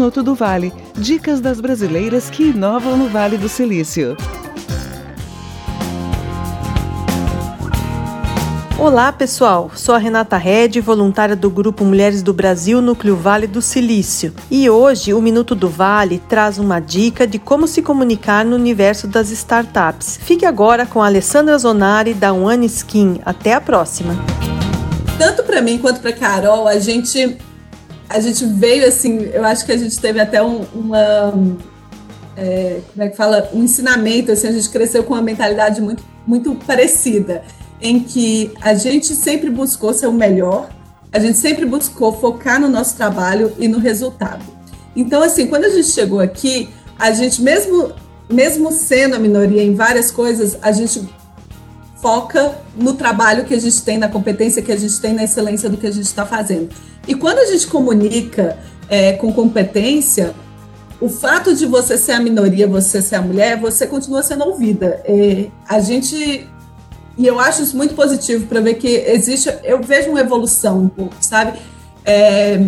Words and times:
Minuto 0.00 0.22
do 0.22 0.34
Vale. 0.34 0.72
Dicas 0.96 1.42
das 1.42 1.60
brasileiras 1.60 2.30
que 2.30 2.42
inovam 2.42 2.96
no 2.96 3.10
Vale 3.10 3.36
do 3.36 3.50
Silício. 3.50 4.16
Olá, 8.78 9.12
pessoal. 9.12 9.70
Sou 9.74 9.94
a 9.94 9.98
Renata 9.98 10.38
Red, 10.38 10.80
voluntária 10.80 11.36
do 11.36 11.50
Grupo 11.50 11.84
Mulheres 11.84 12.22
do 12.22 12.32
Brasil 12.32 12.80
Núcleo 12.80 13.14
Vale 13.14 13.46
do 13.46 13.60
Silício. 13.60 14.32
E 14.50 14.70
hoje 14.70 15.12
o 15.12 15.20
Minuto 15.20 15.54
do 15.54 15.68
Vale 15.68 16.18
traz 16.30 16.56
uma 16.56 16.80
dica 16.80 17.26
de 17.26 17.38
como 17.38 17.68
se 17.68 17.82
comunicar 17.82 18.42
no 18.42 18.56
universo 18.56 19.06
das 19.06 19.30
startups. 19.30 20.18
Fique 20.22 20.46
agora 20.46 20.86
com 20.86 21.02
a 21.02 21.06
Alessandra 21.08 21.58
Zonari 21.58 22.14
da 22.14 22.32
One 22.32 22.64
Skin. 22.64 23.20
Até 23.22 23.52
a 23.52 23.60
próxima. 23.60 24.14
Tanto 25.18 25.42
para 25.42 25.60
mim 25.60 25.76
quanto 25.76 26.00
para 26.00 26.14
Carol, 26.14 26.66
a 26.66 26.78
gente 26.78 27.36
a 28.10 28.18
gente 28.18 28.44
veio 28.44 28.86
assim, 28.86 29.30
eu 29.32 29.44
acho 29.44 29.64
que 29.64 29.70
a 29.70 29.76
gente 29.76 29.98
teve 29.98 30.20
até 30.20 30.42
um, 30.42 30.64
uma 30.74 31.32
é, 32.36 32.80
como 32.92 33.04
é 33.04 33.08
que 33.08 33.16
fala, 33.16 33.48
um 33.54 33.62
ensinamento, 33.62 34.32
assim, 34.32 34.48
a 34.48 34.52
gente 34.52 34.68
cresceu 34.68 35.04
com 35.04 35.14
uma 35.14 35.22
mentalidade 35.22 35.80
muito 35.80 36.02
muito 36.26 36.54
parecida 36.66 37.42
em 37.80 38.00
que 38.00 38.52
a 38.60 38.74
gente 38.74 39.14
sempre 39.14 39.48
buscou 39.48 39.94
ser 39.94 40.06
o 40.06 40.12
melhor, 40.12 40.68
a 41.12 41.18
gente 41.18 41.38
sempre 41.38 41.64
buscou 41.64 42.12
focar 42.12 42.60
no 42.60 42.68
nosso 42.68 42.96
trabalho 42.96 43.52
e 43.58 43.66
no 43.66 43.78
resultado. 43.78 44.44
Então, 44.94 45.22
assim, 45.22 45.46
quando 45.46 45.64
a 45.64 45.70
gente 45.70 45.88
chegou 45.88 46.20
aqui, 46.20 46.68
a 46.98 47.10
gente, 47.12 47.40
mesmo, 47.40 47.92
mesmo 48.30 48.70
sendo 48.70 49.16
a 49.16 49.18
minoria 49.18 49.62
em 49.62 49.74
várias 49.74 50.10
coisas, 50.10 50.58
a 50.60 50.72
gente 50.72 51.08
foca 52.00 52.58
no 52.76 52.94
trabalho 52.94 53.44
que 53.44 53.54
a 53.54 53.60
gente 53.60 53.82
tem, 53.82 53.98
na 53.98 54.08
competência 54.08 54.62
que 54.62 54.72
a 54.72 54.76
gente 54.76 55.00
tem, 55.00 55.12
na 55.12 55.24
excelência 55.24 55.68
do 55.68 55.76
que 55.76 55.86
a 55.86 55.90
gente 55.90 56.06
está 56.06 56.24
fazendo. 56.24 56.70
E 57.06 57.14
quando 57.14 57.38
a 57.38 57.46
gente 57.46 57.66
comunica 57.66 58.58
é, 58.88 59.12
com 59.12 59.32
competência, 59.32 60.34
o 61.00 61.08
fato 61.08 61.54
de 61.54 61.66
você 61.66 61.96
ser 61.96 62.12
a 62.12 62.20
minoria, 62.20 62.66
você 62.66 63.00
ser 63.00 63.16
a 63.16 63.22
mulher, 63.22 63.58
você 63.58 63.86
continua 63.86 64.22
sendo 64.22 64.44
ouvida. 64.44 65.02
É, 65.04 65.48
a 65.68 65.80
gente 65.80 66.48
e 67.20 67.26
eu 67.26 67.38
acho 67.38 67.62
isso 67.62 67.76
muito 67.76 67.94
positivo 67.94 68.46
para 68.46 68.60
ver 68.60 68.74
que 68.74 68.88
existe, 68.88 69.52
eu 69.62 69.82
vejo 69.82 70.08
uma 70.08 70.20
evolução 70.20 70.78
um 70.78 70.88
pouco, 70.88 71.14
sabe? 71.20 71.58
É, 72.02 72.66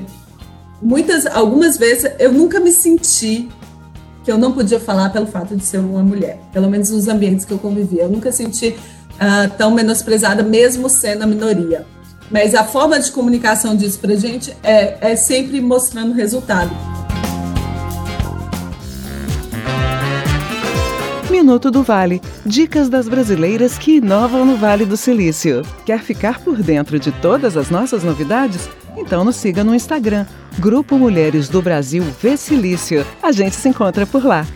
muitas, 0.81 1.25
algumas 1.25 1.79
vezes 1.79 2.13
eu 2.19 2.31
nunca 2.31 2.61
me 2.61 2.71
senti 2.71 3.49
que 4.23 4.31
eu 4.31 4.37
não 4.37 4.53
podia 4.53 4.79
falar 4.79 5.11
pelo 5.11 5.27
fato 5.27 5.57
de 5.57 5.65
ser 5.65 5.79
uma 5.79 6.03
mulher, 6.03 6.39
pelo 6.53 6.69
menos 6.69 6.91
nos 6.91 7.09
ambientes 7.09 7.45
que 7.45 7.53
eu 7.53 7.59
convivia. 7.59 8.03
Eu 8.03 8.11
nunca 8.11 8.31
senti 8.31 8.77
uh, 9.15 9.51
tão 9.57 9.71
menosprezada, 9.71 10.43
mesmo 10.43 10.89
sendo 10.89 11.23
a 11.23 11.27
minoria. 11.27 11.87
Mas 12.31 12.55
a 12.55 12.65
forma 12.65 12.99
de 12.99 13.11
comunicação 13.13 13.77
disso 13.77 13.99
para 13.99 14.17
gente 14.17 14.57
é, 14.63 15.13
é 15.13 15.17
sempre 15.17 15.61
mostrando 15.61 16.15
resultado. 16.15 16.71
Minuto 21.31 21.71
do 21.71 21.83
Vale. 21.83 22.23
Dicas 22.47 22.89
das 22.89 23.09
brasileiras 23.09 23.77
que 23.77 23.97
inovam 23.97 24.45
no 24.45 24.57
Vale 24.57 24.87
do 24.87 24.97
Silício. 24.97 25.63
Quer 25.85 26.01
ficar 26.01 26.39
por 26.41 26.63
dentro 26.63 26.99
de 26.99 27.11
todas 27.11 27.57
as 27.57 27.69
nossas 27.69 28.05
novidades? 28.05 28.69
Então 28.97 29.25
nos 29.25 29.37
siga 29.37 29.65
no 29.65 29.75
Instagram, 29.75 30.27
Grupo 30.59 30.99
Mulheres 30.99 31.49
do 31.49 31.61
Brasil 31.61 32.05
V 32.23 32.37
Silício. 32.37 33.05
A 33.23 33.33
gente 33.33 33.57
se 33.57 33.69
encontra 33.69 34.07
por 34.07 34.25
lá. 34.25 34.47